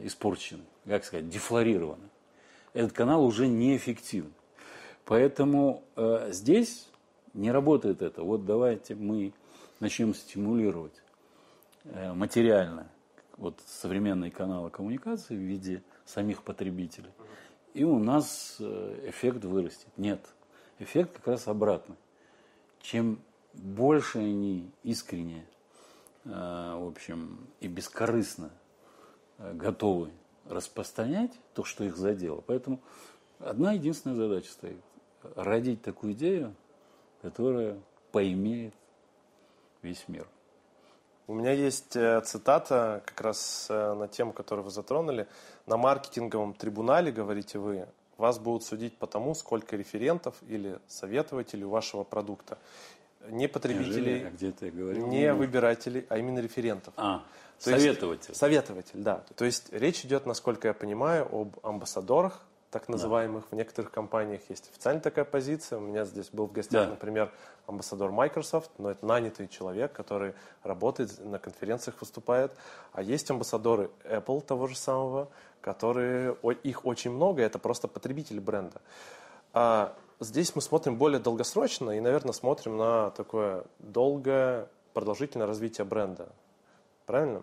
испорчен, 0.00 0.62
как 0.86 1.04
сказать, 1.04 1.28
дефлорирован. 1.28 2.00
Этот 2.72 2.92
канал 2.92 3.24
уже 3.24 3.48
неэффективен. 3.48 4.32
Поэтому 5.04 5.84
э, 5.96 6.30
здесь 6.32 6.88
не 7.34 7.50
работает 7.50 8.02
это. 8.02 8.22
Вот 8.22 8.46
давайте 8.46 8.94
мы 8.94 9.32
начнем 9.80 10.14
стимулировать 10.14 11.02
э, 11.84 12.12
материально 12.12 12.88
вот 13.36 13.60
современные 13.66 14.30
каналы 14.30 14.70
коммуникации 14.70 15.34
в 15.34 15.40
виде 15.40 15.82
самих 16.04 16.42
потребителей. 16.42 17.10
И 17.74 17.84
у 17.84 17.98
нас 17.98 18.56
э, 18.60 19.08
эффект 19.08 19.44
вырастет. 19.44 19.88
Нет, 19.96 20.20
эффект 20.78 21.16
как 21.16 21.28
раз 21.28 21.48
обратный. 21.48 21.96
Чем 22.80 23.18
больше 23.54 24.18
они 24.18 24.70
искренне, 24.82 25.46
э, 26.24 26.28
в 26.28 26.88
общем, 26.88 27.46
и 27.60 27.68
бескорыстно 27.68 28.50
э, 29.38 29.54
готовы 29.54 30.10
распространять 30.46 31.32
то, 31.54 31.64
что 31.64 31.84
их 31.84 31.96
задело. 31.96 32.42
Поэтому 32.46 32.80
одна 33.38 33.72
единственная 33.72 34.16
задача 34.16 34.50
стоит. 34.50 34.82
Родить 35.36 35.82
такую 35.82 36.12
идею, 36.12 36.54
которая 37.22 37.80
поимеет 38.10 38.74
весь 39.80 40.04
мир. 40.08 40.26
У 41.28 41.34
меня 41.34 41.52
есть 41.52 41.92
цитата 41.92 43.02
как 43.06 43.20
раз 43.20 43.66
на 43.70 44.08
тему, 44.08 44.32
которую 44.32 44.64
вы 44.64 44.70
затронули. 44.70 45.28
На 45.66 45.76
маркетинговом 45.76 46.54
трибунале, 46.54 47.12
говорите 47.12 47.58
вы, 47.58 47.86
вас 48.16 48.38
будут 48.38 48.64
судить 48.64 48.96
по 48.96 49.06
тому, 49.06 49.34
сколько 49.34 49.76
референтов 49.76 50.34
или 50.48 50.78
советователей 50.86 51.64
у 51.64 51.70
вашего 51.70 52.04
продукта. 52.04 52.58
Не 53.28 53.48
потребителей, 53.48 54.26
а 54.26 54.30
где 54.30 54.50
ты 54.50 54.70
говорил? 54.70 55.06
не 55.06 55.32
выбирателей, 55.32 56.06
а 56.08 56.18
именно 56.18 56.40
референтов. 56.40 56.92
А, 56.96 57.22
То 57.58 57.70
советователь. 57.70 58.30
Есть, 58.30 58.40
советователь, 58.40 59.00
да. 59.00 59.22
То 59.36 59.44
есть 59.44 59.72
речь 59.72 60.04
идет, 60.04 60.26
насколько 60.26 60.68
я 60.68 60.74
понимаю, 60.74 61.28
об 61.32 61.64
амбассадорах 61.64 62.40
так 62.72 62.88
называемых. 62.88 63.44
Да. 63.44 63.48
В 63.50 63.58
некоторых 63.58 63.92
компаниях 63.92 64.40
есть 64.48 64.70
официальная 64.70 65.02
такая 65.02 65.24
позиция. 65.26 65.78
У 65.78 65.82
меня 65.82 66.04
здесь 66.04 66.30
был 66.30 66.46
в 66.46 66.52
гостях, 66.52 66.86
да. 66.86 66.90
например, 66.90 67.30
амбассадор 67.66 68.10
Microsoft, 68.10 68.70
но 68.78 68.90
это 68.90 69.04
нанятый 69.04 69.46
человек, 69.46 69.92
который 69.92 70.34
работает, 70.64 71.22
на 71.24 71.38
конференциях 71.38 72.00
выступает. 72.00 72.50
А 72.92 73.02
есть 73.02 73.30
амбассадоры 73.30 73.90
Apple 74.04 74.40
того 74.40 74.66
же 74.66 74.76
самого, 74.76 75.28
которые, 75.62 76.36
их 76.64 76.84
очень 76.84 77.12
много, 77.12 77.40
это 77.42 77.58
просто 77.58 77.88
потребители 77.88 78.40
бренда. 78.40 78.82
А 79.54 79.96
здесь 80.20 80.54
мы 80.54 80.60
смотрим 80.60 80.98
более 80.98 81.20
долгосрочно 81.20 81.90
и, 81.92 82.00
наверное, 82.00 82.32
смотрим 82.32 82.76
на 82.76 83.10
такое 83.10 83.64
долгое, 83.78 84.68
продолжительное 84.92 85.46
развитие 85.46 85.86
бренда. 85.86 86.28
Правильно? 87.06 87.42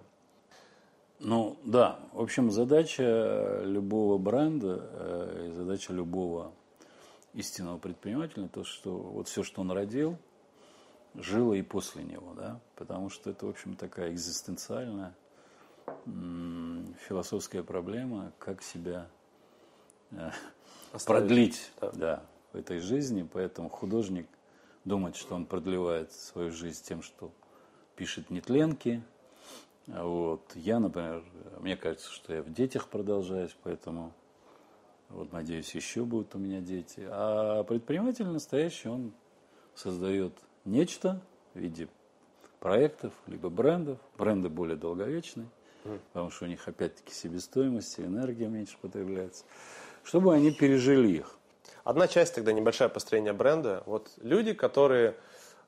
Ну 1.19 1.57
да, 1.63 1.99
в 2.13 2.21
общем, 2.21 2.51
задача 2.51 3.61
любого 3.63 4.17
бренда 4.17 4.89
э, 4.91 5.47
и 5.49 5.51
задача 5.51 5.91
любого 5.91 6.53
истинного 7.33 7.77
предпринимателя, 7.77 8.47
то, 8.47 8.63
что 8.63 8.91
вот 8.91 9.27
все, 9.27 9.43
что 9.43 9.61
он 9.61 9.71
родил, 9.71 10.17
жило 11.15 11.53
и 11.53 11.61
после 11.61 12.03
него, 12.03 12.33
да, 12.35 12.59
потому 12.75 13.09
что 13.09 13.29
это, 13.29 13.45
в 13.45 13.49
общем, 13.49 13.75
такая 13.75 14.11
экзистенциальная 14.11 15.13
философская 17.07 17.63
проблема, 17.63 18.31
как 18.39 18.61
себя 18.61 19.09
э, 20.11 20.31
продлить 21.05 21.71
да. 21.81 21.91
Да, 21.91 22.23
в 22.53 22.57
этой 22.57 22.79
жизни, 22.79 23.27
поэтому 23.31 23.69
художник 23.69 24.27
думает, 24.85 25.15
что 25.15 25.35
он 25.35 25.45
продлевает 25.45 26.11
свою 26.11 26.51
жизнь 26.51 26.83
тем, 26.83 27.01
что 27.01 27.31
пишет 27.95 28.29
нетленки, 28.29 29.03
вот. 29.89 30.51
Я, 30.55 30.79
например, 30.79 31.23
мне 31.59 31.75
кажется, 31.75 32.11
что 32.11 32.33
я 32.33 32.43
в 32.43 32.53
детях 32.53 32.87
продолжаюсь, 32.87 33.55
поэтому 33.63 34.13
вот, 35.09 35.31
надеюсь, 35.31 35.73
еще 35.73 36.05
будут 36.05 36.35
у 36.35 36.37
меня 36.37 36.61
дети. 36.61 37.07
А 37.09 37.63
предприниматель 37.63 38.27
настоящий, 38.27 38.89
он 38.89 39.13
создает 39.73 40.33
нечто 40.65 41.21
в 41.55 41.59
виде 41.59 41.89
проектов, 42.59 43.13
либо 43.25 43.49
брендов. 43.49 43.97
Бренды 44.17 44.49
более 44.49 44.77
долговечные, 44.77 45.47
потому 45.83 46.31
что 46.31 46.45
у 46.45 46.47
них 46.47 46.67
опять-таки 46.67 47.13
себестоимость, 47.13 47.99
энергия 47.99 48.47
меньше 48.47 48.77
потребляется, 48.81 49.45
чтобы 50.03 50.33
они 50.33 50.51
пережили 50.51 51.17
их. 51.17 51.35
Одна 51.83 52.07
часть 52.07 52.35
тогда 52.35 52.51
небольшое 52.51 52.89
построение 52.89 53.33
бренда. 53.33 53.83
Вот 53.85 54.11
люди, 54.21 54.53
которые 54.53 55.15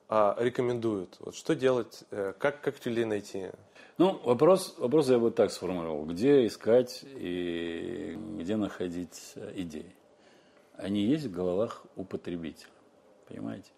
а, 0.08 0.36
рекомендуют, 0.39 1.17
вот 1.19 1.36
что 1.36 1.56
делать, 1.56 2.04
э, 2.12 2.34
как, 2.38 2.62
как 2.62 2.86
людей 2.86 3.06
найти? 3.06 3.50
Ну, 3.97 4.19
вопрос, 4.24 4.76
вопрос 4.78 5.10
я 5.10 5.19
бы 5.19 5.32
так 5.32 5.52
сформулировал. 5.52 6.06
Где 6.06 6.45
искать 6.45 7.04
и 7.04 8.17
где 8.38 8.56
находить 8.56 9.34
э, 9.36 9.54
идеи? 9.56 9.95
Они 10.76 11.04
есть 11.04 11.26
в 11.26 11.32
головах 11.32 11.84
у 11.95 12.04
потребителя. 12.04 12.71
Понимаете? 13.28 13.69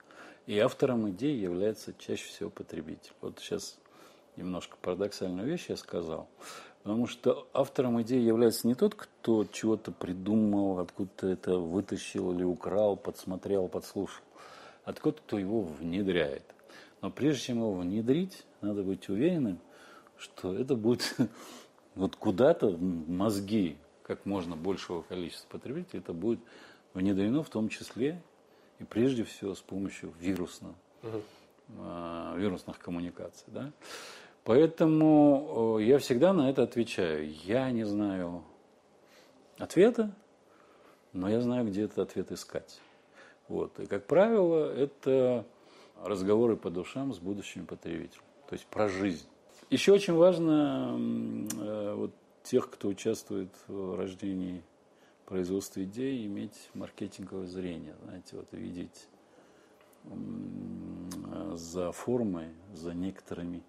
И 0.46 0.58
автором 0.60 1.10
идей 1.10 1.38
является 1.38 1.94
чаще 1.94 2.26
всего 2.26 2.50
потребитель. 2.50 3.12
Вот 3.22 3.40
сейчас 3.40 3.78
немножко 4.36 4.78
парадоксальную 4.82 5.48
вещь 5.48 5.66
я 5.70 5.78
сказал. 5.78 6.28
Потому 6.84 7.08
что 7.08 7.48
автором 7.54 8.02
идеи 8.02 8.22
является 8.22 8.68
не 8.68 8.76
тот, 8.76 8.96
кто 8.96 9.46
чего-то 9.46 9.92
придумал, 9.92 10.80
откуда-то 10.80 11.28
это 11.28 11.58
вытащил 11.58 12.34
или 12.34 12.44
украл, 12.44 12.98
подсмотрел, 12.98 13.70
подслушал, 13.70 14.24
а 14.84 14.94
тот, 14.94 15.22
кто 15.22 15.38
его 15.38 15.62
внедряет. 15.62 16.44
Но 17.02 17.10
прежде 17.10 17.44
чем 17.44 17.58
его 17.58 17.74
внедрить, 17.74 18.44
надо 18.62 18.84
быть 18.84 19.10
уверенным– 19.10 19.60
что 20.24 20.56
это 20.56 20.76
будет 20.76 21.16
вот 21.96 22.16
куда-то 22.16 22.72
мозги 22.78 23.78
как 24.04 24.26
можно 24.26 24.56
большего 24.56 25.02
количества 25.02 25.48
потребителей, 25.50 26.00
это 26.00 26.14
будет 26.14 26.40
внедрено 26.94 27.44
в 27.44 27.50
том 27.50 27.70
числе 27.70 28.22
и 28.80 28.84
прежде 28.84 29.24
всего 29.24 29.54
с 29.56 29.62
помощью 29.62 30.14
вирусного, 30.20 30.76
угу. 31.02 31.22
э, 31.70 32.34
вирусных 32.38 32.80
коммуникаций. 32.80 33.46
Да? 33.48 33.72
Поэтому 34.44 35.78
э, 35.80 35.84
я 35.84 36.00
всегда 36.00 36.34
на 36.34 36.50
это 36.50 36.64
отвечаю. 36.64 37.32
Я 37.46 37.72
не 37.72 37.86
знаю 37.86 38.44
ответа, 39.58 40.14
но 41.14 41.30
я 41.30 41.40
знаю, 41.40 41.66
где 41.68 41.84
этот 41.84 42.00
ответ 42.00 42.32
искать. 42.32 42.82
Вот. 43.48 43.80
И, 43.80 43.86
как 43.86 44.06
правило, 44.06 44.74
это 44.74 45.46
разговоры 46.04 46.58
по 46.58 46.70
душам 46.70 47.14
с 47.14 47.20
будущими 47.20 47.66
потребителями. 47.66 48.28
То 48.50 48.54
есть 48.54 48.66
про 48.66 48.90
жизнь. 48.90 49.26
Еще 49.70 49.94
очень 49.94 50.14
важно 50.14 50.98
э, 51.60 51.94
вот, 51.96 52.12
тех, 52.44 52.70
кто 52.70 52.90
участвует 52.90 53.50
в 53.68 53.96
рождении 53.96 54.62
производства 55.26 55.82
идей, 55.84 56.26
иметь 56.26 56.70
маркетинговое 56.74 57.48
зрение, 57.48 57.96
знаете, 58.04 58.36
вот 58.36 58.48
видеть 58.52 59.08
за 61.54 61.92
формой, 61.92 62.50
за 62.74 62.94
некоторыми 62.94 63.58
э, 63.58 63.62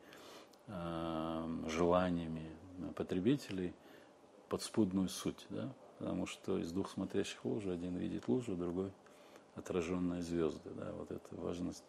желаниями 1.69 2.51
потребителей 2.97 3.75
подспудную 4.49 5.09
суть, 5.09 5.47
да? 5.51 5.73
потому 5.99 6.27
что 6.27 6.59
из 6.59 6.73
двух 6.73 6.91
смотрящих 6.91 7.45
лужи 7.45 7.73
один 7.73 7.97
видит 7.97 8.29
лужу, 8.29 8.57
другой 8.57 8.91
отраженные 9.55 10.23
звезды, 10.23 10.71
да, 10.75 10.93
вот 10.93 11.11
эта 11.11 11.27
важность. 11.37 11.85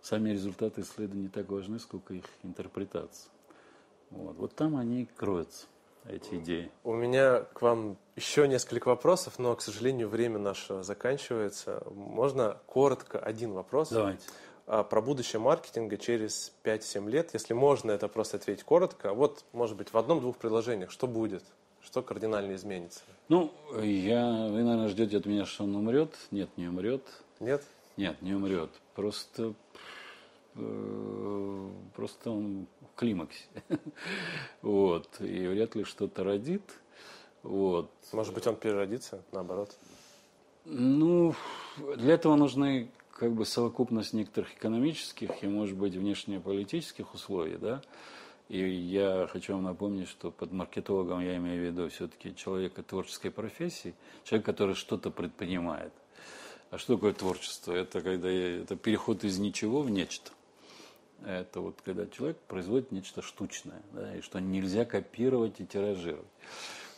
Сами 0.00 0.30
результаты 0.30 0.80
исследований 0.80 1.24
не 1.24 1.28
так 1.28 1.48
важны, 1.50 1.78
сколько 1.78 2.14
их 2.14 2.24
интерпретация. 2.42 3.30
Вот, 4.10 4.36
вот 4.36 4.54
там 4.54 4.76
они 4.76 5.04
кроются, 5.04 5.66
эти 6.06 6.36
идеи. 6.36 6.70
У 6.82 6.94
меня 6.94 7.40
к 7.40 7.60
вам 7.60 7.98
еще 8.16 8.48
несколько 8.48 8.88
вопросов, 8.88 9.38
но, 9.38 9.54
к 9.54 9.60
сожалению, 9.60 10.08
время 10.08 10.38
наше 10.38 10.82
заканчивается. 10.82 11.82
Можно 11.90 12.58
коротко 12.66 13.18
один 13.18 13.52
вопрос? 13.52 13.90
Давайте. 13.90 14.22
А, 14.72 14.84
про 14.84 15.00
будущее 15.00 15.40
маркетинга 15.40 15.96
через 15.96 16.52
5-7 16.62 17.10
лет, 17.10 17.30
если 17.32 17.54
можно 17.54 17.90
это 17.90 18.06
просто 18.06 18.36
ответить 18.36 18.62
коротко, 18.62 19.12
вот, 19.12 19.44
может 19.52 19.76
быть, 19.76 19.92
в 19.92 19.98
одном-двух 19.98 20.36
предложениях, 20.36 20.92
что 20.92 21.08
будет, 21.08 21.42
что 21.82 22.02
кардинально 22.02 22.54
изменится? 22.54 23.00
Ну, 23.28 23.52
я, 23.82 24.24
вы, 24.30 24.62
наверное, 24.62 24.86
ждете 24.86 25.16
от 25.16 25.26
меня, 25.26 25.44
что 25.44 25.64
он 25.64 25.74
умрет. 25.74 26.14
Нет, 26.30 26.50
не 26.56 26.68
умрет. 26.68 27.02
Нет? 27.40 27.64
Нет, 27.96 28.22
не 28.22 28.32
умрет. 28.32 28.70
Просто, 28.94 29.54
э, 30.54 31.70
просто 31.96 32.30
он 32.30 32.68
в 32.80 32.94
климаксе. 32.96 33.48
вот. 34.62 35.20
И 35.20 35.48
вряд 35.48 35.74
ли 35.74 35.82
что-то 35.82 36.22
родит. 36.22 36.62
Вот. 37.42 37.90
Может 38.12 38.32
быть, 38.34 38.46
он 38.46 38.54
переродится, 38.54 39.20
наоборот? 39.32 39.76
Ну, 40.64 41.34
для 41.96 42.14
этого 42.14 42.36
нужны 42.36 42.88
как 43.20 43.34
бы 43.34 43.44
совокупность 43.44 44.14
некоторых 44.14 44.54
экономических 44.54 45.44
и, 45.44 45.46
может 45.46 45.76
быть, 45.76 45.94
внешнеполитических 45.94 47.12
условий, 47.12 47.58
да. 47.58 47.82
И 48.48 48.58
я 48.66 49.28
хочу 49.30 49.52
вам 49.52 49.64
напомнить, 49.64 50.08
что 50.08 50.30
под 50.30 50.52
маркетологом 50.52 51.20
я 51.20 51.36
имею 51.36 51.60
в 51.60 51.66
виду 51.66 51.90
все-таки 51.90 52.34
человека 52.34 52.82
творческой 52.82 53.30
профессии, 53.30 53.94
человек, 54.24 54.46
который 54.46 54.74
что-то 54.74 55.10
предпринимает. 55.10 55.92
А 56.70 56.78
что 56.78 56.94
такое 56.94 57.12
творчество? 57.12 57.74
Это 57.74 58.00
когда 58.00 58.30
я, 58.30 58.62
это 58.62 58.74
переход 58.74 59.22
из 59.22 59.38
ничего 59.38 59.82
в 59.82 59.90
нечто. 59.90 60.30
Это 61.26 61.60
вот 61.60 61.76
когда 61.84 62.06
человек 62.06 62.38
производит 62.48 62.90
нечто 62.90 63.20
штучное, 63.20 63.82
да, 63.92 64.16
и 64.16 64.22
что 64.22 64.40
нельзя 64.40 64.86
копировать 64.86 65.60
и 65.60 65.66
тиражировать. 65.66 66.24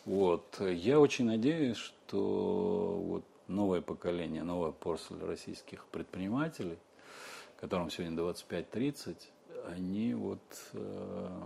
Вот. 0.04 0.60
Я 0.60 1.00
очень 1.00 1.24
надеюсь, 1.24 1.78
что 1.78 3.02
вот 3.08 3.24
новое 3.48 3.80
поколение, 3.80 4.42
новая 4.42 4.72
порсель 4.72 5.22
российских 5.24 5.84
предпринимателей, 5.86 6.78
которым 7.60 7.90
сегодня 7.90 8.16
25-30, 8.16 9.16
они 9.68 10.14
вот 10.14 10.40
э, 10.72 11.40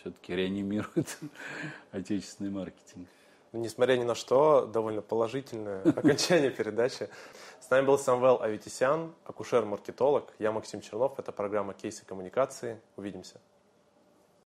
все-таки 0.00 0.34
реанимируют 0.34 1.18
отечественный 1.92 2.50
маркетинг. 2.50 3.08
Несмотря 3.52 3.96
ни 3.96 4.04
на 4.04 4.14
что, 4.14 4.66
довольно 4.66 5.02
положительное 5.02 5.82
окончание 5.96 6.50
передачи. 6.50 7.08
С 7.60 7.68
нами 7.68 7.84
был 7.84 7.98
Самвел 7.98 8.40
Аветисян, 8.40 9.12
акушер-маркетолог. 9.24 10.32
Я 10.38 10.52
Максим 10.52 10.80
Чернов. 10.80 11.18
Это 11.18 11.32
программа 11.32 11.74
«Кейсы 11.74 12.04
коммуникации». 12.04 12.80
Увидимся. 12.96 13.40